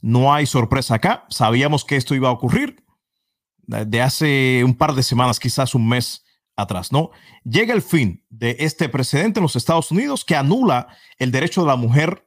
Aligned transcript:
No 0.00 0.32
hay 0.32 0.46
sorpresa 0.46 0.94
acá. 0.94 1.26
Sabíamos 1.28 1.84
que 1.84 1.96
esto 1.96 2.14
iba 2.14 2.28
a 2.28 2.32
ocurrir 2.32 2.84
de 3.66 4.00
hace 4.00 4.62
un 4.64 4.74
par 4.74 4.94
de 4.94 5.02
semanas, 5.02 5.40
quizás 5.40 5.74
un 5.74 5.88
mes 5.88 6.24
atrás, 6.54 6.92
¿no? 6.92 7.10
Llega 7.44 7.74
el 7.74 7.82
fin 7.82 8.24
de 8.30 8.56
este 8.60 8.88
precedente 8.88 9.40
en 9.40 9.42
los 9.42 9.56
Estados 9.56 9.90
Unidos 9.90 10.24
que 10.24 10.36
anula 10.36 10.88
el 11.18 11.30
derecho 11.30 11.62
de 11.62 11.66
la 11.66 11.76
mujer, 11.76 12.26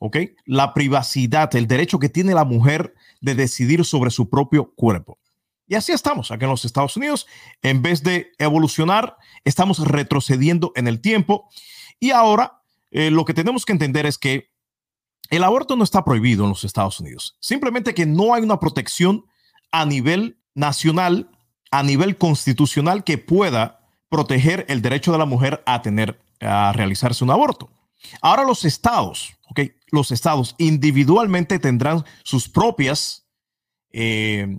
¿ok? 0.00 0.18
La 0.44 0.74
privacidad, 0.74 1.54
el 1.56 1.66
derecho 1.66 1.98
que 1.98 2.08
tiene 2.08 2.34
la 2.34 2.44
mujer 2.44 2.94
de 3.20 3.34
decidir 3.34 3.84
sobre 3.84 4.10
su 4.10 4.28
propio 4.28 4.74
cuerpo. 4.74 5.18
Y 5.66 5.76
así 5.76 5.92
estamos 5.92 6.30
aquí 6.30 6.44
en 6.44 6.50
los 6.50 6.64
Estados 6.64 6.96
Unidos. 6.96 7.26
En 7.62 7.80
vez 7.80 8.02
de 8.02 8.32
evolucionar, 8.38 9.16
estamos 9.44 9.78
retrocediendo 9.78 10.72
en 10.74 10.88
el 10.88 11.00
tiempo. 11.00 11.48
Y 12.00 12.10
ahora 12.10 12.60
eh, 12.90 13.10
lo 13.10 13.24
que 13.24 13.34
tenemos 13.34 13.64
que 13.64 13.72
entender 13.72 14.04
es 14.04 14.18
que 14.18 14.49
el 15.30 15.44
aborto 15.44 15.76
no 15.76 15.84
está 15.84 16.04
prohibido 16.04 16.44
en 16.44 16.50
los 16.50 16.64
Estados 16.64 17.00
Unidos. 17.00 17.36
Simplemente 17.40 17.94
que 17.94 18.04
no 18.04 18.34
hay 18.34 18.42
una 18.42 18.58
protección 18.58 19.24
a 19.70 19.86
nivel 19.86 20.38
nacional, 20.54 21.30
a 21.70 21.82
nivel 21.82 22.18
constitucional, 22.18 23.04
que 23.04 23.16
pueda 23.16 23.88
proteger 24.08 24.66
el 24.68 24.82
derecho 24.82 25.12
de 25.12 25.18
la 25.18 25.26
mujer 25.26 25.62
a 25.66 25.82
tener, 25.82 26.20
a 26.40 26.72
realizarse 26.72 27.22
un 27.22 27.30
aborto. 27.30 27.70
Ahora 28.20 28.44
los 28.44 28.64
estados, 28.64 29.32
ok, 29.50 29.60
los 29.92 30.10
estados 30.10 30.56
individualmente 30.58 31.58
tendrán 31.60 32.04
sus 32.24 32.48
propias 32.48 33.28
eh, 33.92 34.58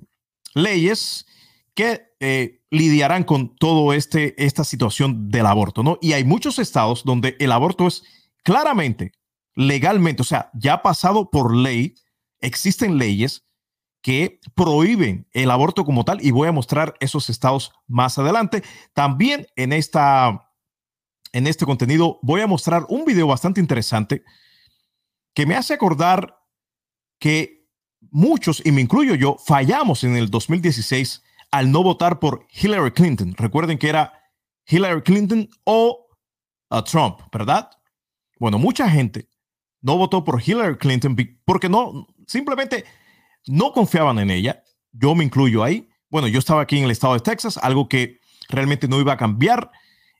leyes 0.53 1.25
que 1.73 2.13
eh, 2.19 2.61
lidiarán 2.69 3.23
con 3.23 3.55
todo 3.55 3.93
este 3.93 4.41
esta 4.43 4.63
situación 4.63 5.29
del 5.29 5.45
aborto, 5.45 5.83
¿no? 5.83 5.97
Y 6.01 6.13
hay 6.13 6.23
muchos 6.23 6.59
estados 6.59 7.03
donde 7.03 7.35
el 7.39 7.51
aborto 7.51 7.87
es 7.87 8.03
claramente 8.43 9.13
legalmente, 9.55 10.21
o 10.21 10.25
sea, 10.25 10.49
ya 10.53 10.81
pasado 10.81 11.29
por 11.29 11.55
ley, 11.55 11.95
existen 12.39 12.97
leyes 12.97 13.45
que 14.01 14.39
prohíben 14.55 15.27
el 15.31 15.51
aborto 15.51 15.85
como 15.85 16.05
tal 16.05 16.25
y 16.25 16.31
voy 16.31 16.47
a 16.47 16.51
mostrar 16.51 16.95
esos 16.99 17.29
estados 17.29 17.71
más 17.87 18.17
adelante. 18.17 18.63
También 18.93 19.47
en 19.55 19.73
esta 19.73 20.47
en 21.33 21.47
este 21.47 21.65
contenido 21.65 22.19
voy 22.21 22.41
a 22.41 22.47
mostrar 22.47 22.85
un 22.89 23.05
video 23.05 23.27
bastante 23.27 23.61
interesante 23.61 24.23
que 25.33 25.45
me 25.45 25.55
hace 25.55 25.73
acordar 25.73 26.37
que 27.19 27.69
muchos, 28.09 28.61
y 28.65 28.71
me 28.71 28.81
incluyo 28.81 29.15
yo, 29.15 29.37
fallamos 29.45 30.03
en 30.03 30.15
el 30.17 30.29
2016 30.29 31.23
al 31.51 31.71
no 31.71 31.83
votar 31.83 32.19
por 32.19 32.47
Hillary 32.51 32.91
Clinton. 32.91 33.33
Recuerden 33.37 33.77
que 33.77 33.89
era 33.89 34.13
Hillary 34.67 35.03
Clinton 35.03 35.49
o 35.63 36.07
uh, 36.69 36.81
Trump, 36.81 37.21
¿verdad? 37.31 37.69
Bueno, 38.39 38.57
mucha 38.57 38.89
gente 38.89 39.29
no 39.81 39.97
votó 39.97 40.23
por 40.23 40.41
Hillary 40.41 40.77
Clinton 40.77 41.15
porque 41.45 41.69
no, 41.69 42.07
simplemente 42.27 42.85
no 43.47 43.71
confiaban 43.71 44.19
en 44.19 44.29
ella. 44.29 44.63
Yo 44.91 45.15
me 45.15 45.23
incluyo 45.23 45.63
ahí. 45.63 45.89
Bueno, 46.09 46.27
yo 46.27 46.39
estaba 46.39 46.61
aquí 46.61 46.77
en 46.77 46.85
el 46.85 46.91
estado 46.91 47.13
de 47.13 47.21
Texas, 47.21 47.57
algo 47.57 47.87
que 47.87 48.19
realmente 48.49 48.87
no 48.87 48.99
iba 48.99 49.13
a 49.13 49.17
cambiar. 49.17 49.71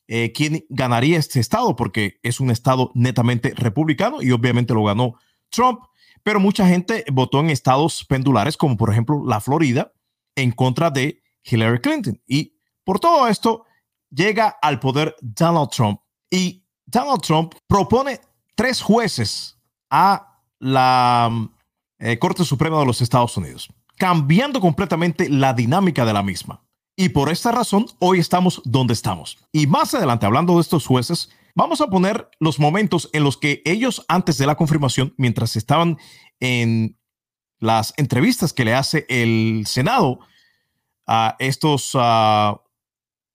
Eh, 0.07 0.31
quién 0.33 0.65
ganaría 0.69 1.17
este 1.17 1.39
estado, 1.39 1.75
porque 1.75 2.19
es 2.23 2.39
un 2.39 2.51
estado 2.51 2.91
netamente 2.95 3.53
republicano 3.55 4.21
y 4.21 4.31
obviamente 4.31 4.73
lo 4.73 4.83
ganó 4.83 5.15
Trump, 5.49 5.79
pero 6.23 6.39
mucha 6.39 6.67
gente 6.67 7.05
votó 7.11 7.39
en 7.39 7.49
estados 7.49 8.03
pendulares, 8.05 8.57
como 8.57 8.75
por 8.77 8.89
ejemplo 8.89 9.23
la 9.25 9.39
Florida, 9.39 9.93
en 10.35 10.51
contra 10.51 10.89
de 10.89 11.21
Hillary 11.43 11.79
Clinton. 11.79 12.21
Y 12.27 12.57
por 12.83 12.99
todo 12.99 13.27
esto 13.27 13.65
llega 14.09 14.49
al 14.61 14.79
poder 14.79 15.15
Donald 15.21 15.69
Trump 15.69 16.01
y 16.29 16.65
Donald 16.85 17.21
Trump 17.21 17.53
propone 17.67 18.19
tres 18.55 18.81
jueces 18.81 19.57
a 19.89 20.39
la 20.59 21.49
eh, 21.99 22.17
Corte 22.19 22.45
Suprema 22.45 22.79
de 22.79 22.85
los 22.85 23.01
Estados 23.01 23.35
Unidos, 23.37 23.69
cambiando 23.97 24.59
completamente 24.61 25.29
la 25.29 25.53
dinámica 25.53 26.05
de 26.05 26.13
la 26.13 26.23
misma. 26.23 26.63
Y 26.95 27.09
por 27.09 27.29
esta 27.29 27.51
razón, 27.51 27.85
hoy 27.99 28.19
estamos 28.19 28.61
donde 28.65 28.93
estamos. 28.93 29.37
Y 29.51 29.67
más 29.67 29.93
adelante, 29.93 30.25
hablando 30.25 30.55
de 30.55 30.61
estos 30.61 30.85
jueces, 30.85 31.29
vamos 31.55 31.81
a 31.81 31.87
poner 31.87 32.29
los 32.39 32.59
momentos 32.59 33.09
en 33.13 33.23
los 33.23 33.37
que 33.37 33.61
ellos, 33.65 34.05
antes 34.07 34.37
de 34.37 34.45
la 34.45 34.55
confirmación, 34.55 35.13
mientras 35.17 35.55
estaban 35.55 35.97
en 36.39 36.97
las 37.59 37.93
entrevistas 37.97 38.53
que 38.53 38.65
le 38.65 38.73
hace 38.73 39.05
el 39.09 39.63
Senado 39.67 40.19
a 41.07 41.35
estos 41.39 41.97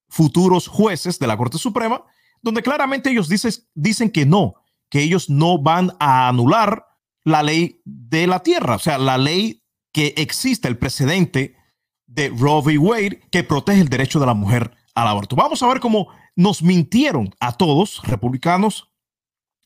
futuros 0.08 0.68
jueces 0.68 1.18
de 1.18 1.26
la 1.26 1.36
Corte 1.36 1.58
Suprema, 1.58 2.04
donde 2.42 2.62
claramente 2.62 3.10
ellos 3.10 3.28
dicen 3.74 4.10
que 4.10 4.26
no, 4.26 4.54
que 4.88 5.02
ellos 5.02 5.30
no 5.30 5.58
van 5.58 5.92
a 5.98 6.28
anular 6.28 6.86
la 7.24 7.42
ley 7.42 7.80
de 7.84 8.26
la 8.26 8.42
tierra, 8.42 8.76
o 8.76 8.78
sea, 8.78 8.98
la 8.98 9.18
ley 9.18 9.64
que 9.92 10.14
existe, 10.16 10.68
el 10.68 10.78
precedente 10.78 11.56
de 12.06 12.28
Roe 12.28 12.62
v. 12.62 12.78
Wade 12.78 13.20
que 13.30 13.42
protege 13.42 13.80
el 13.80 13.88
derecho 13.88 14.20
de 14.20 14.26
la 14.26 14.34
mujer 14.34 14.72
al 14.94 15.08
aborto. 15.08 15.36
Vamos 15.36 15.62
a 15.62 15.66
ver 15.68 15.80
cómo 15.80 16.08
nos 16.36 16.62
mintieron 16.62 17.34
a 17.40 17.56
todos, 17.56 18.02
republicanos 18.04 18.92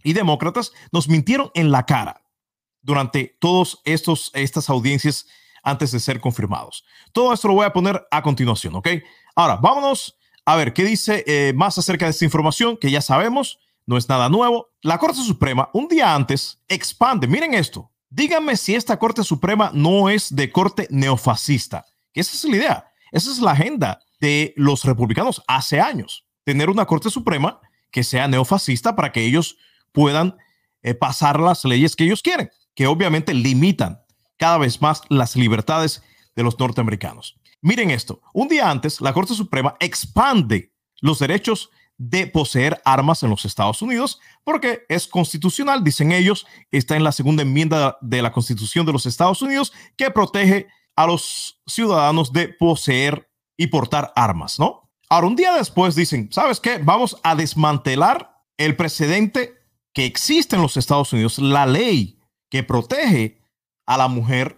y 0.02 0.12
demócratas, 0.12 0.72
nos 0.92 1.08
mintieron 1.08 1.50
en 1.54 1.70
la 1.70 1.84
cara 1.84 2.22
durante 2.80 3.36
todas 3.40 3.78
estas 3.84 4.70
audiencias 4.70 5.26
antes 5.62 5.92
de 5.92 6.00
ser 6.00 6.20
confirmados. 6.20 6.84
Todo 7.12 7.32
esto 7.32 7.48
lo 7.48 7.54
voy 7.54 7.66
a 7.66 7.72
poner 7.72 8.06
a 8.10 8.22
continuación, 8.22 8.74
¿ok? 8.76 8.88
Ahora, 9.34 9.56
vámonos 9.56 10.16
a 10.44 10.56
ver 10.56 10.72
qué 10.72 10.84
dice 10.84 11.24
eh, 11.26 11.52
más 11.54 11.76
acerca 11.76 12.06
de 12.06 12.12
esta 12.12 12.24
información 12.24 12.76
que 12.76 12.90
ya 12.90 13.02
sabemos 13.02 13.58
no 13.86 13.96
es 13.96 14.08
nada 14.08 14.28
nuevo. 14.28 14.68
La 14.82 14.98
Corte 14.98 15.22
Suprema, 15.22 15.68
un 15.72 15.88
día 15.88 16.14
antes, 16.14 16.62
expande. 16.68 17.26
Miren 17.26 17.54
esto. 17.54 17.90
Díganme 18.08 18.56
si 18.56 18.74
esta 18.74 18.98
Corte 18.98 19.22
Suprema 19.22 19.70
no 19.72 20.10
es 20.10 20.34
de 20.34 20.50
corte 20.50 20.88
neofascista. 20.90 21.86
esa 22.12 22.34
es 22.34 22.44
la 22.44 22.56
idea. 22.56 22.92
Esa 23.12 23.30
es 23.30 23.38
la 23.38 23.52
agenda 23.52 24.00
de 24.20 24.52
los 24.56 24.84
republicanos 24.84 25.42
hace 25.46 25.80
años. 25.80 26.26
Tener 26.44 26.70
una 26.70 26.86
Corte 26.86 27.10
Suprema 27.10 27.60
que 27.90 28.04
sea 28.04 28.28
neofascista 28.28 28.96
para 28.96 29.12
que 29.12 29.24
ellos 29.24 29.56
puedan 29.92 30.36
eh, 30.82 30.94
pasar 30.94 31.40
las 31.40 31.64
leyes 31.64 31.96
que 31.96 32.04
ellos 32.04 32.22
quieren, 32.22 32.50
que 32.74 32.86
obviamente 32.86 33.34
limitan 33.34 34.00
cada 34.36 34.58
vez 34.58 34.80
más 34.80 35.02
las 35.08 35.36
libertades 35.36 36.02
de 36.34 36.42
los 36.42 36.58
norteamericanos. 36.58 37.38
Miren 37.60 37.90
esto, 37.90 38.22
un 38.32 38.48
día 38.48 38.70
antes 38.70 39.00
la 39.00 39.12
Corte 39.12 39.34
Suprema 39.34 39.76
expande 39.80 40.72
los 41.00 41.18
derechos 41.18 41.70
de 42.02 42.26
poseer 42.26 42.80
armas 42.86 43.22
en 43.22 43.28
los 43.28 43.44
Estados 43.44 43.82
Unidos, 43.82 44.20
porque 44.42 44.86
es 44.88 45.06
constitucional, 45.06 45.84
dicen 45.84 46.12
ellos, 46.12 46.46
está 46.70 46.96
en 46.96 47.04
la 47.04 47.12
segunda 47.12 47.42
enmienda 47.42 47.98
de 48.00 48.22
la 48.22 48.32
Constitución 48.32 48.86
de 48.86 48.92
los 48.92 49.04
Estados 49.04 49.42
Unidos 49.42 49.74
que 49.98 50.10
protege 50.10 50.68
a 50.96 51.06
los 51.06 51.60
ciudadanos 51.66 52.32
de 52.32 52.48
poseer 52.48 53.30
y 53.54 53.66
portar 53.66 54.14
armas, 54.16 54.58
¿no? 54.58 54.90
Ahora, 55.10 55.26
un 55.26 55.36
día 55.36 55.52
después 55.52 55.94
dicen, 55.94 56.30
¿sabes 56.32 56.58
qué? 56.58 56.78
Vamos 56.78 57.18
a 57.22 57.34
desmantelar 57.34 58.34
el 58.56 58.76
precedente 58.76 59.58
que 59.92 60.06
existe 60.06 60.56
en 60.56 60.62
los 60.62 60.78
Estados 60.78 61.12
Unidos, 61.12 61.38
la 61.38 61.66
ley 61.66 62.18
que 62.48 62.62
protege 62.62 63.42
a 63.84 63.98
la 63.98 64.08
mujer 64.08 64.56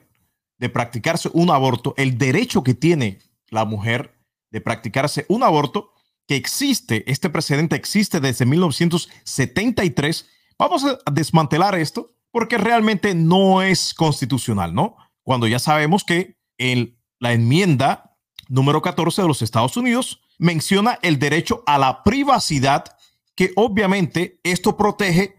de 0.59 0.69
practicarse 0.69 1.29
un 1.33 1.51
aborto, 1.51 1.93
el 1.97 2.19
derecho 2.19 2.63
que 2.63 2.75
tiene 2.75 3.19
la 3.49 3.65
mujer 3.65 4.15
de 4.53 4.61
practicarse 4.61 5.27
un 5.29 5.43
aborto, 5.43 5.92
que 6.27 6.37
existe, 6.37 7.11
este 7.11 7.31
precedente 7.31 7.77
existe 7.77 8.21
desde 8.21 8.47
1973. 8.47 10.27
Vamos 10.59 10.85
a 10.85 10.99
desmantelar 11.11 11.75
esto 11.75 12.15
porque 12.31 12.59
realmente 12.59 13.15
no 13.15 13.63
es 13.63 13.95
constitucional, 13.95 14.75
¿no? 14.75 14.97
Cuando 15.23 15.47
ya 15.47 15.59
sabemos 15.59 16.05
que 16.05 16.39
en 16.59 16.99
la 17.19 17.33
enmienda 17.33 18.17
número 18.49 18.83
14 18.83 19.23
de 19.23 19.29
los 19.29 19.43
Estados 19.43 19.77
Unidos 19.77 20.21
menciona 20.39 20.99
el 21.03 21.19
derecho 21.19 21.63
a 21.67 21.79
la 21.79 22.03
privacidad, 22.03 22.85
que 23.35 23.53
obviamente 23.57 24.41
esto 24.43 24.77
protege 24.77 25.37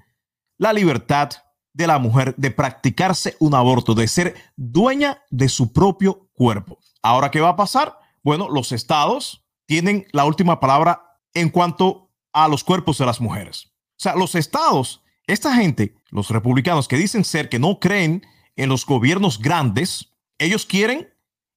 la 0.58 0.74
libertad 0.74 1.30
de 1.74 1.88
la 1.88 2.00
mujer 2.00 2.36
de 2.38 2.52
practicarse 2.52 3.36
un 3.40 3.56
aborto, 3.56 3.96
de 3.96 4.08
ser 4.08 4.36
dueña 4.56 5.24
de 5.30 5.50
su 5.50 5.74
propio 5.74 6.30
cuerpo. 6.34 6.80
Ahora, 7.02 7.32
¿qué 7.32 7.42
va 7.42 7.50
a 7.50 7.56
pasar? 7.56 7.98
Bueno, 8.24 8.48
los 8.50 8.72
estados 8.72 9.43
tienen 9.66 10.06
la 10.12 10.26
última 10.26 10.60
palabra 10.60 11.20
en 11.34 11.50
cuanto 11.50 12.10
a 12.32 12.48
los 12.48 12.64
cuerpos 12.64 12.98
de 12.98 13.06
las 13.06 13.22
mujeres. 13.22 13.72
O 13.92 14.04
sea, 14.04 14.16
los 14.16 14.36
estados, 14.36 15.04
esta 15.28 15.56
gente, 15.56 15.96
los 16.10 16.30
republicanos 16.30 16.88
que 16.88 16.98
dicen 16.98 17.24
ser 17.24 17.50
que 17.50 17.60
no 17.60 17.80
creen 17.80 18.26
en 18.56 18.70
los 18.70 18.86
gobiernos 18.86 19.40
grandes, 19.40 20.12
ellos 20.38 20.66
quieren 20.66 21.14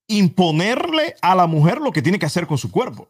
imponerle 0.07 1.17
a 1.23 1.35
la 1.35 1.47
mujer 1.47 1.81
lo 1.81 1.93
que 1.93 2.03
tiene 2.03 2.19
que 2.19 2.27
hacer 2.27 2.47
con 2.47 2.59
su 2.59 2.71
cuerpo. 2.71 3.09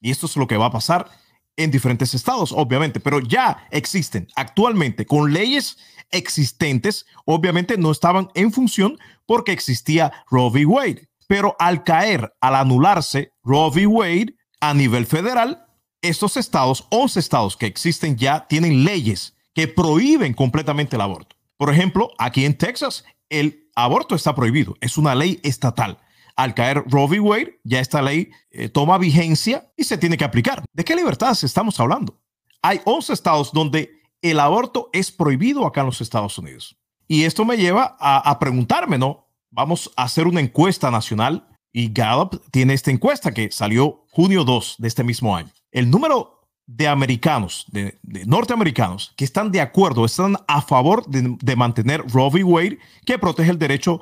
Y 0.00 0.10
esto 0.10 0.26
es 0.26 0.36
lo 0.36 0.46
que 0.46 0.56
va 0.56 0.66
a 0.66 0.72
pasar 0.72 1.08
en 1.56 1.70
diferentes 1.70 2.14
estados, 2.14 2.50
obviamente, 2.52 2.98
pero 2.98 3.20
ya 3.20 3.66
existen 3.70 4.26
actualmente 4.36 5.06
con 5.06 5.32
leyes 5.32 5.78
existentes, 6.10 7.06
obviamente 7.24 7.76
no 7.76 7.90
estaban 7.90 8.28
en 8.34 8.52
función 8.52 8.98
porque 9.26 9.52
existía 9.52 10.12
Roe 10.30 10.50
v. 10.50 10.66
Wade. 10.66 11.08
Pero 11.28 11.56
al 11.58 11.84
caer, 11.84 12.34
al 12.40 12.56
anularse 12.56 13.31
Roe. 13.44 13.86
Wade 13.86 14.36
a 14.60 14.74
nivel 14.74 15.06
federal, 15.06 15.66
estos 16.00 16.36
estados, 16.36 16.86
11 16.90 17.18
estados 17.18 17.56
que 17.56 17.66
existen 17.66 18.16
ya, 18.16 18.46
tienen 18.46 18.84
leyes 18.84 19.36
que 19.54 19.68
prohíben 19.68 20.34
completamente 20.34 20.96
el 20.96 21.02
aborto. 21.02 21.36
Por 21.56 21.70
ejemplo, 21.70 22.10
aquí 22.18 22.44
en 22.44 22.56
Texas, 22.56 23.04
el 23.28 23.70
aborto 23.74 24.14
está 24.14 24.34
prohibido, 24.34 24.76
es 24.80 24.98
una 24.98 25.14
ley 25.14 25.40
estatal. 25.42 25.98
Al 26.34 26.54
caer 26.54 26.84
Roe 26.86 27.06
v. 27.06 27.20
Wade, 27.20 27.60
ya 27.62 27.80
esta 27.80 28.00
ley 28.00 28.30
eh, 28.50 28.68
toma 28.68 28.98
vigencia 28.98 29.70
y 29.76 29.84
se 29.84 29.98
tiene 29.98 30.16
que 30.16 30.24
aplicar. 30.24 30.64
¿De 30.72 30.84
qué 30.84 30.96
libertades 30.96 31.44
estamos 31.44 31.78
hablando? 31.78 32.18
Hay 32.62 32.80
11 32.84 33.12
estados 33.12 33.52
donde 33.52 33.90
el 34.22 34.40
aborto 34.40 34.88
es 34.92 35.10
prohibido 35.10 35.66
acá 35.66 35.80
en 35.80 35.86
los 35.86 36.00
Estados 36.00 36.38
Unidos. 36.38 36.78
Y 37.06 37.24
esto 37.24 37.44
me 37.44 37.56
lleva 37.56 37.96
a, 37.98 38.18
a 38.18 38.38
preguntarme, 38.38 38.96
¿no? 38.96 39.28
Vamos 39.50 39.90
a 39.96 40.04
hacer 40.04 40.26
una 40.26 40.40
encuesta 40.40 40.90
nacional 40.90 41.51
y 41.72 41.92
Gallup 41.92 42.42
tiene 42.50 42.74
esta 42.74 42.90
encuesta 42.90 43.32
que 43.32 43.50
salió 43.50 44.04
junio 44.10 44.44
2 44.44 44.76
de 44.78 44.88
este 44.88 45.04
mismo 45.04 45.34
año. 45.34 45.50
El 45.70 45.90
número 45.90 46.42
de 46.66 46.86
americanos, 46.86 47.66
de, 47.68 47.98
norteamericanos, 48.26 49.12
que 49.16 49.24
están 49.24 49.50
de 49.50 49.60
acuerdo, 49.60 50.04
están 50.04 50.36
a 50.46 50.62
favor 50.62 51.04
de, 51.06 51.56
mantener 51.56 52.04
Roe 52.08 52.30
v. 52.30 52.44
Wade, 52.44 52.78
que 53.04 53.18
protege 53.18 53.50
el 53.50 53.58
derecho 53.58 54.00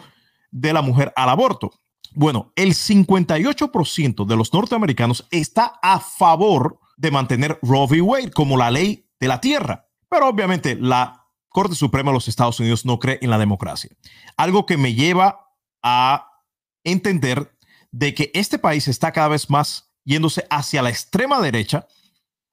de 0.51 0.73
la 0.73 0.83
mujer 0.83 1.13
al 1.17 1.29
aborto. 1.29 1.73
Bueno, 2.13 2.53
el 2.57 2.75
58% 2.75 4.27
de 4.27 4.37
los 4.37 4.53
norteamericanos 4.53 5.27
está 5.31 5.79
a 5.81 6.01
favor 6.01 6.81
de 6.97 7.11
mantener 7.11 7.59
Roe 7.63 7.87
v. 7.87 8.01
Wade 8.03 8.31
como 8.33 8.57
la 8.57 8.71
ley 8.71 9.07
de 9.21 9.29
la 9.29 9.41
tierra. 9.41 9.89
Pero 10.09 10.29
obviamente 10.29 10.75
la 10.75 11.25
Corte 11.49 11.75
Suprema 11.75 12.11
de 12.11 12.15
los 12.15 12.29
Estados 12.29 12.59
Unidos 12.61 12.85
no 12.85 12.99
cree 12.99 13.19
en 13.23 13.31
la 13.31 13.39
democracia. 13.39 13.91
Algo 14.37 14.67
que 14.67 14.77
me 14.77 14.95
lleva 14.95 15.49
a 15.83 16.27
entender 16.85 17.53
de 17.93 18.15
que 18.15 18.31
este 18.35 18.59
país 18.59 18.89
está 18.89 19.13
cada 19.13 19.29
vez 19.29 19.51
más 19.51 19.91
yéndose 20.05 20.47
hacia 20.51 20.83
la 20.83 20.91
extrema 20.91 21.41
derecha 21.41 21.87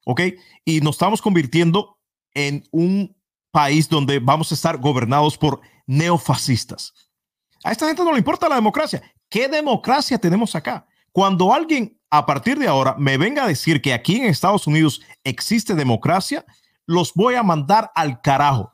¿ok? 0.08 0.22
Y 0.64 0.80
nos 0.80 0.94
estamos 0.94 1.20
convirtiendo 1.20 1.98
en 2.32 2.66
un 2.70 3.14
país 3.50 3.90
donde 3.90 4.18
vamos 4.20 4.50
a 4.50 4.54
estar 4.54 4.78
gobernados 4.78 5.36
por 5.36 5.60
neofascistas. 5.86 6.94
A 7.62 7.72
esta 7.72 7.86
gente 7.86 8.02
no 8.02 8.12
le 8.12 8.18
importa 8.18 8.48
la 8.48 8.54
democracia. 8.54 9.02
¿Qué 9.28 9.48
democracia 9.48 10.16
tenemos 10.16 10.54
acá? 10.54 10.86
Cuando 11.12 11.52
alguien 11.52 12.00
a 12.08 12.24
partir 12.24 12.58
de 12.58 12.66
ahora 12.66 12.94
me 12.98 13.18
venga 13.18 13.44
a 13.44 13.48
decir 13.48 13.82
que 13.82 13.92
aquí 13.92 14.16
en 14.16 14.24
Estados 14.24 14.66
Unidos 14.66 15.02
existe 15.24 15.74
democracia, 15.74 16.46
los 16.86 17.12
voy 17.12 17.34
a 17.34 17.42
mandar 17.42 17.92
al 17.94 18.22
carajo. 18.22 18.72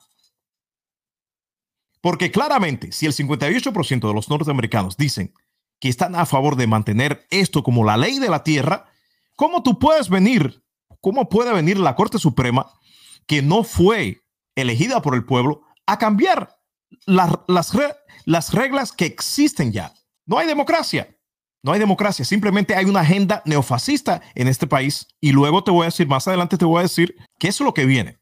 Porque 1.99 2.31
claramente, 2.31 2.93
si 2.93 3.07
el 3.07 3.13
58% 3.13 4.07
de 4.07 4.13
los 4.13 4.29
norteamericanos 4.29 4.95
dicen 4.95 5.33
que 5.79 5.89
están 5.89 6.15
a 6.15 6.25
favor 6.25 6.55
de 6.55 6.67
mantener 6.67 7.25
esto 7.29 7.63
como 7.63 7.83
la 7.83 7.97
ley 7.97 8.19
de 8.19 8.29
la 8.29 8.43
tierra, 8.43 8.85
¿cómo 9.35 9.63
tú 9.63 9.79
puedes 9.79 10.09
venir 10.09 10.65
¿Cómo 11.05 11.29
puede 11.29 11.53
venir 11.53 11.77
la 11.77 11.95
Corte 11.95 12.17
Suprema, 12.17 12.65
que 13.27 13.43
no 13.43 13.63
fue 13.63 14.23
elegida 14.55 15.03
por 15.03 15.13
el 15.13 15.23
pueblo, 15.23 15.61
a 15.85 15.99
cambiar 15.99 16.57
las, 17.05 17.29
las 18.25 18.53
reglas 18.55 18.91
que 18.91 19.05
existen 19.05 19.71
ya? 19.71 19.93
No 20.25 20.39
hay 20.39 20.47
democracia. 20.47 21.15
No 21.61 21.73
hay 21.73 21.79
democracia, 21.79 22.25
simplemente 22.25 22.73
hay 22.73 22.85
una 22.85 23.01
agenda 23.01 23.43
neofascista 23.45 24.23
en 24.33 24.47
este 24.47 24.65
país 24.65 25.07
y 25.21 25.31
luego 25.31 25.63
te 25.63 25.69
voy 25.69 25.83
a 25.83 25.85
decir, 25.85 26.07
más 26.07 26.27
adelante 26.27 26.57
te 26.57 26.65
voy 26.65 26.79
a 26.79 26.83
decir 26.83 27.15
eso 27.39 27.63
es 27.63 27.65
lo 27.65 27.73
que 27.75 27.85
viene. 27.85 28.17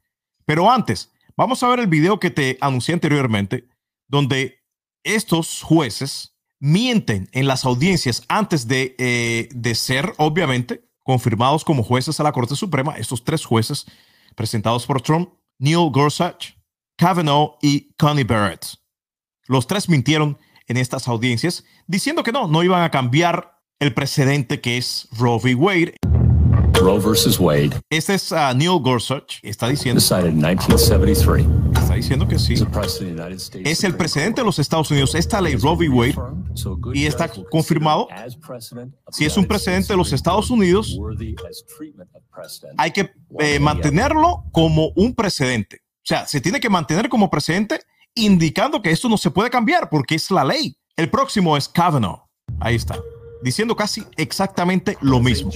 Pero 0.45 0.69
antes, 0.69 1.13
vamos 1.37 1.63
a 1.63 1.69
ver 1.69 1.79
el 1.79 1.87
video 1.87 2.19
que 2.19 2.31
te 2.31 2.57
anuncié 2.59 2.95
anteriormente, 2.95 3.69
donde 4.09 4.59
estos 5.05 5.61
jueces 5.61 6.32
mienten 6.63 7.27
en 7.33 7.45
las 7.45 7.65
audiencias 7.65 8.23
antes 8.29 8.69
de, 8.69 8.95
eh, 8.97 9.49
de 9.53 9.75
ser, 9.75 10.13
obviamente, 10.17 10.87
confirmados 11.03 11.65
como 11.65 11.83
jueces 11.83 12.21
a 12.21 12.23
la 12.23 12.31
Corte 12.31 12.55
Suprema, 12.55 12.95
estos 12.95 13.25
tres 13.25 13.43
jueces 13.43 13.85
presentados 14.33 14.85
por 14.85 15.01
Trump, 15.01 15.33
Neil 15.59 15.89
Gorsuch, 15.91 16.55
Kavanaugh 16.97 17.57
y 17.61 17.93
Connie 17.95 18.23
Barrett. 18.23 18.65
Los 19.45 19.67
tres 19.67 19.89
mintieron 19.89 20.37
en 20.67 20.77
estas 20.77 21.09
audiencias 21.09 21.65
diciendo 21.85 22.23
que 22.23 22.31
no, 22.31 22.47
no 22.47 22.63
iban 22.63 22.81
a 22.81 22.89
cambiar 22.89 23.59
el 23.79 23.93
precedente 23.93 24.61
que 24.61 24.77
es 24.77 25.09
Roe 25.19 25.39
v. 25.43 25.55
Wade. 25.55 25.97
Roe 26.75 26.97
versus 26.97 27.37
Wade. 27.41 27.71
Este 27.89 28.13
es 28.13 28.31
uh, 28.31 28.55
Neil 28.55 28.79
Gorsuch. 28.79 29.39
Está 29.43 29.67
diciendo. 29.67 29.99
Está 31.93 32.01
diciendo 32.01 32.27
que 32.27 32.39
sí. 32.39 32.55
Es 33.63 33.83
el 33.83 33.95
presidente 33.95 34.41
de 34.41 34.45
los 34.45 34.57
Estados 34.57 34.89
Unidos. 34.89 35.13
Esta 35.13 35.39
ley 35.39 35.55
Roe 35.55 35.75
v. 35.75 35.89
Wade 35.89 36.15
y 36.93 37.05
está 37.05 37.29
confirmado. 37.51 38.07
Si 39.11 39.25
es 39.25 39.37
un 39.37 39.45
presidente 39.45 39.93
de 39.93 39.97
los 39.97 40.11
Estados 40.11 40.49
Unidos, 40.49 40.97
hay 42.77 42.91
que 42.91 43.11
eh, 43.39 43.59
mantenerlo 43.59 44.45
como 44.51 44.91
un 44.95 45.13
precedente. 45.13 45.81
O 45.97 46.05
sea, 46.05 46.25
se 46.25 46.41
tiene 46.41 46.59
que 46.59 46.69
mantener 46.69 47.09
como 47.09 47.29
precedente, 47.29 47.79
indicando 48.15 48.81
que 48.81 48.89
esto 48.89 49.07
no 49.07 49.17
se 49.17 49.29
puede 49.29 49.51
cambiar 49.51 49.89
porque 49.89 50.15
es 50.15 50.31
la 50.31 50.43
ley. 50.43 50.75
El 50.95 51.11
próximo 51.11 51.55
es 51.55 51.69
Kavanaugh. 51.69 52.23
Ahí 52.59 52.75
está 52.75 52.97
diciendo 53.43 53.75
casi 53.75 54.03
exactamente 54.17 54.97
lo 55.01 55.19
mismo. 55.19 55.51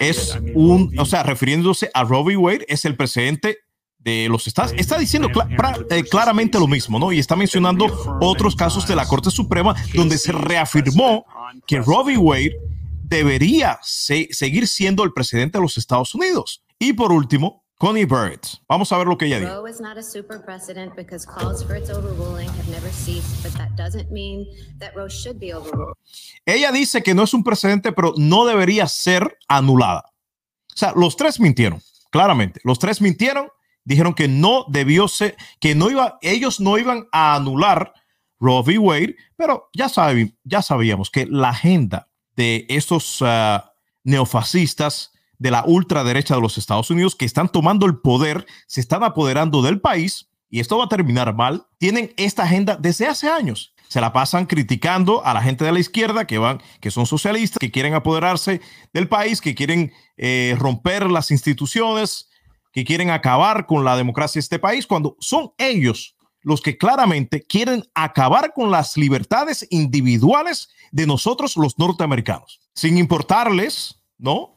Es 0.00 0.38
un, 0.54 0.94
o 0.98 1.04
sea, 1.04 1.22
refiriéndose 1.22 1.90
a 1.94 2.04
Robbie 2.04 2.36
Wade, 2.36 2.66
es 2.68 2.84
el 2.84 2.96
presidente 2.96 3.58
de 3.98 4.28
los 4.28 4.46
estados. 4.46 4.72
Está 4.76 4.98
diciendo 4.98 5.28
eh, 5.90 6.04
claramente 6.04 6.58
lo 6.60 6.68
mismo, 6.68 6.98
¿no? 6.98 7.12
Y 7.12 7.18
está 7.18 7.34
mencionando 7.34 7.86
otros 8.20 8.54
casos 8.54 8.86
de 8.86 8.94
la 8.94 9.06
Corte 9.06 9.30
Suprema 9.30 9.74
donde 9.94 10.16
se 10.16 10.32
reafirmó 10.32 11.24
que 11.66 11.80
Robbie 11.80 12.16
Wade 12.16 12.56
debería 13.02 13.78
seguir 13.82 14.68
siendo 14.68 15.04
el 15.04 15.12
presidente 15.12 15.58
de 15.58 15.62
los 15.62 15.76
Estados 15.76 16.14
Unidos. 16.14 16.62
Y 16.78 16.92
por 16.92 17.12
último, 17.12 17.64
Connie 17.78 18.06
Barrett. 18.06 18.46
Vamos 18.68 18.90
a 18.90 18.98
ver 18.98 19.06
lo 19.06 19.18
que 19.18 19.26
ella 19.26 19.38
dijo. 19.38 19.52
Ella 26.46 26.72
dice 26.72 27.02
que 27.02 27.14
no 27.14 27.24
es 27.24 27.34
un 27.34 27.44
precedente, 27.44 27.92
pero 27.92 28.14
no 28.16 28.46
debería 28.46 28.88
ser 28.88 29.38
anulada. 29.46 30.04
O 30.72 30.76
sea, 30.76 30.92
los 30.96 31.16
tres 31.16 31.38
mintieron, 31.38 31.82
claramente. 32.10 32.60
Los 32.64 32.78
tres 32.78 33.02
mintieron, 33.02 33.48
dijeron 33.84 34.14
que 34.14 34.28
no 34.28 34.64
debió 34.68 35.06
ser, 35.06 35.36
que 35.60 35.74
no 35.74 35.90
iba, 35.90 36.18
ellos 36.22 36.60
no 36.60 36.78
iban 36.78 37.08
a 37.12 37.34
anular 37.34 37.92
Roe 38.38 38.62
v. 38.62 38.78
Wade, 38.78 39.16
pero 39.36 39.68
ya, 39.74 39.90
ya 40.44 40.62
sabíamos 40.62 41.10
que 41.10 41.26
la 41.26 41.50
agenda 41.50 42.08
de 42.36 42.66
estos 42.68 43.18
ah, 43.20 43.72
neofascistas 44.04 45.12
de 45.38 45.50
la 45.50 45.64
ultraderecha 45.66 46.34
de 46.34 46.40
los 46.40 46.58
Estados 46.58 46.90
Unidos 46.90 47.14
que 47.14 47.24
están 47.24 47.48
tomando 47.48 47.86
el 47.86 47.98
poder, 47.98 48.46
se 48.66 48.80
están 48.80 49.02
apoderando 49.04 49.62
del 49.62 49.80
país 49.80 50.28
y 50.48 50.60
esto 50.60 50.78
va 50.78 50.84
a 50.84 50.88
terminar 50.88 51.34
mal. 51.34 51.66
Tienen 51.78 52.12
esta 52.16 52.44
agenda 52.44 52.76
desde 52.76 53.06
hace 53.06 53.28
años. 53.28 53.74
Se 53.88 54.00
la 54.00 54.12
pasan 54.12 54.46
criticando 54.46 55.24
a 55.24 55.32
la 55.32 55.42
gente 55.42 55.64
de 55.64 55.72
la 55.72 55.78
izquierda 55.78 56.26
que 56.26 56.38
van, 56.38 56.60
que 56.80 56.90
son 56.90 57.06
socialistas, 57.06 57.58
que 57.58 57.70
quieren 57.70 57.94
apoderarse 57.94 58.60
del 58.92 59.08
país, 59.08 59.40
que 59.40 59.54
quieren 59.54 59.92
eh, 60.16 60.56
romper 60.58 61.10
las 61.10 61.30
instituciones, 61.30 62.28
que 62.72 62.84
quieren 62.84 63.10
acabar 63.10 63.66
con 63.66 63.84
la 63.84 63.96
democracia 63.96 64.40
de 64.40 64.44
este 64.44 64.58
país, 64.58 64.86
cuando 64.86 65.16
son 65.20 65.52
ellos 65.58 66.16
los 66.42 66.60
que 66.60 66.78
claramente 66.78 67.42
quieren 67.42 67.82
acabar 67.94 68.52
con 68.54 68.70
las 68.70 68.96
libertades 68.96 69.66
individuales 69.70 70.68
de 70.92 71.06
nosotros 71.06 71.56
los 71.56 71.76
norteamericanos, 71.78 72.60
sin 72.72 72.98
importarles, 72.98 74.00
¿no? 74.16 74.55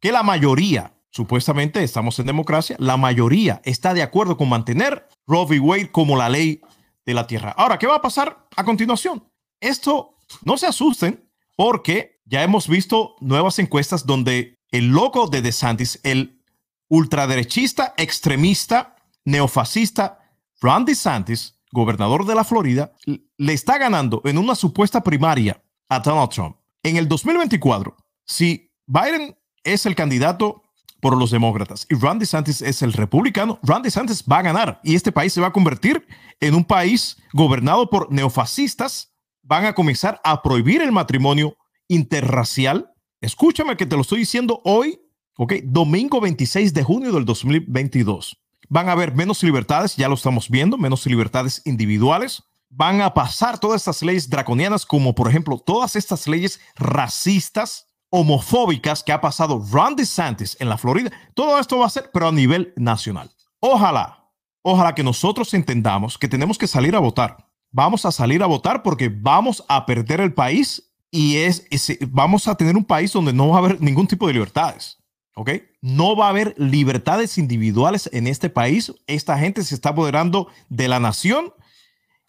Que 0.00 0.12
la 0.12 0.22
mayoría, 0.22 0.94
supuestamente 1.10 1.82
estamos 1.82 2.18
en 2.18 2.26
democracia, 2.26 2.76
la 2.78 2.96
mayoría 2.96 3.60
está 3.64 3.94
de 3.94 4.02
acuerdo 4.02 4.36
con 4.36 4.48
mantener 4.48 5.08
Roe 5.26 5.46
v. 5.46 5.60
Wade 5.60 5.90
como 5.90 6.16
la 6.16 6.28
ley 6.28 6.60
de 7.04 7.14
la 7.14 7.26
tierra. 7.26 7.54
Ahora, 7.56 7.78
¿qué 7.78 7.86
va 7.86 7.96
a 7.96 8.02
pasar 8.02 8.46
a 8.56 8.64
continuación? 8.64 9.24
Esto, 9.60 10.16
no 10.44 10.56
se 10.56 10.66
asusten 10.66 11.28
porque 11.56 12.20
ya 12.24 12.42
hemos 12.42 12.68
visto 12.68 13.16
nuevas 13.20 13.58
encuestas 13.58 14.04
donde 14.04 14.58
el 14.70 14.88
loco 14.88 15.28
de 15.28 15.42
DeSantis, 15.42 16.00
el 16.02 16.42
ultraderechista, 16.88 17.94
extremista, 17.96 18.96
neofascista, 19.24 20.18
Ron 20.60 20.84
DeSantis, 20.84 21.60
gobernador 21.72 22.26
de 22.26 22.34
la 22.34 22.44
Florida, 22.44 22.92
le 23.04 23.52
está 23.52 23.78
ganando 23.78 24.22
en 24.24 24.38
una 24.38 24.54
supuesta 24.54 25.02
primaria 25.02 25.62
a 25.88 26.00
Donald 26.00 26.30
Trump. 26.30 26.56
En 26.82 26.96
el 26.96 27.08
2024, 27.08 27.96
si 28.24 28.72
Biden 28.86 29.36
es 29.66 29.84
el 29.84 29.94
candidato 29.94 30.62
por 31.00 31.16
los 31.16 31.30
demócratas 31.30 31.86
y 31.90 31.94
Ron 31.94 32.18
DeSantis 32.18 32.62
es 32.62 32.82
el 32.82 32.92
republicano, 32.92 33.58
Ron 33.62 33.82
DeSantis 33.82 34.24
va 34.24 34.38
a 34.38 34.42
ganar 34.42 34.80
y 34.82 34.94
este 34.94 35.12
país 35.12 35.32
se 35.32 35.40
va 35.40 35.48
a 35.48 35.52
convertir 35.52 36.06
en 36.40 36.54
un 36.54 36.64
país 36.64 37.16
gobernado 37.32 37.90
por 37.90 38.10
neofascistas. 38.10 39.12
Van 39.42 39.64
a 39.64 39.74
comenzar 39.74 40.20
a 40.24 40.42
prohibir 40.42 40.82
el 40.82 40.90
matrimonio 40.90 41.56
interracial. 41.88 42.92
Escúchame 43.20 43.76
que 43.76 43.86
te 43.86 43.94
lo 43.94 44.02
estoy 44.02 44.20
diciendo 44.20 44.60
hoy, 44.64 45.00
ok, 45.36 45.54
domingo 45.64 46.20
26 46.20 46.74
de 46.74 46.82
junio 46.82 47.12
del 47.12 47.24
2022. 47.24 48.36
Van 48.68 48.88
a 48.88 48.92
haber 48.92 49.14
menos 49.14 49.42
libertades, 49.44 49.94
ya 49.96 50.08
lo 50.08 50.14
estamos 50.14 50.50
viendo, 50.50 50.76
menos 50.76 51.06
libertades 51.06 51.62
individuales. 51.64 52.42
Van 52.68 53.00
a 53.00 53.14
pasar 53.14 53.60
todas 53.60 53.82
estas 53.82 54.02
leyes 54.02 54.28
draconianas, 54.28 54.84
como 54.84 55.14
por 55.14 55.28
ejemplo 55.28 55.58
todas 55.58 55.94
estas 55.94 56.26
leyes 56.26 56.60
racistas 56.74 57.85
homofóbicas 58.16 59.02
que 59.02 59.12
ha 59.12 59.20
pasado 59.20 59.62
Ron 59.70 59.94
DeSantis 59.94 60.56
en 60.58 60.70
la 60.70 60.78
Florida. 60.78 61.10
Todo 61.34 61.58
esto 61.58 61.78
va 61.78 61.86
a 61.86 61.90
ser, 61.90 62.10
pero 62.12 62.28
a 62.28 62.32
nivel 62.32 62.72
nacional. 62.74 63.30
Ojalá, 63.60 64.30
ojalá 64.62 64.94
que 64.94 65.04
nosotros 65.04 65.52
entendamos 65.52 66.16
que 66.16 66.26
tenemos 66.26 66.56
que 66.56 66.66
salir 66.66 66.96
a 66.96 66.98
votar. 66.98 67.36
Vamos 67.70 68.06
a 68.06 68.12
salir 68.12 68.42
a 68.42 68.46
votar 68.46 68.82
porque 68.82 69.10
vamos 69.10 69.62
a 69.68 69.84
perder 69.84 70.22
el 70.22 70.32
país 70.32 70.94
y 71.10 71.36
es, 71.36 71.66
vamos 72.08 72.48
a 72.48 72.54
tener 72.54 72.74
un 72.74 72.84
país 72.84 73.12
donde 73.12 73.34
no 73.34 73.48
va 73.48 73.56
a 73.56 73.58
haber 73.58 73.82
ningún 73.82 74.06
tipo 74.06 74.26
de 74.26 74.32
libertades. 74.32 74.98
¿Ok? 75.34 75.50
No 75.82 76.16
va 76.16 76.26
a 76.26 76.30
haber 76.30 76.54
libertades 76.56 77.36
individuales 77.36 78.08
en 78.14 78.26
este 78.26 78.48
país. 78.48 78.94
Esta 79.06 79.38
gente 79.38 79.62
se 79.62 79.74
está 79.74 79.90
apoderando 79.90 80.48
de 80.70 80.88
la 80.88 81.00
nación 81.00 81.52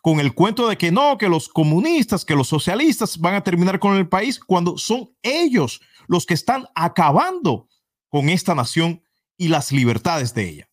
con 0.02 0.20
el 0.20 0.34
cuento 0.34 0.68
de 0.68 0.78
que 0.78 0.92
no, 0.92 1.18
que 1.18 1.30
los 1.30 1.50
comunistas, 1.50 2.24
que 2.24 2.36
los 2.36 2.48
socialistas 2.48 3.18
van 3.18 3.36
a 3.36 3.44
terminar 3.44 3.80
con 3.80 3.96
el 3.96 4.08
país 4.08 4.40
cuando 4.40 4.78
son 4.78 5.10
ellos 5.22 5.82
los 6.08 6.26
que 6.26 6.34
están 6.34 6.66
acabando 6.76 7.68
con 8.10 8.30
esta 8.30 8.56
nación 8.56 9.02
y 9.38 9.50
las 9.50 9.72
libertades 9.72 10.34
de 10.34 10.50
ella. 10.50 10.70